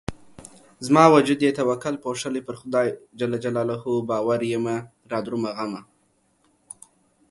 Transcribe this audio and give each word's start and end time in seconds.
زما 0.85 1.03
وجود 1.13 1.39
يې 1.45 1.51
توکل 1.59 1.95
پوښلی 2.03 2.41
پر 2.47 2.55
خدای 2.61 2.87
ج 3.19 3.21
باور 4.09 4.39
يمه 4.53 4.75
رادرومه 5.11 5.49
غمه 5.57 5.81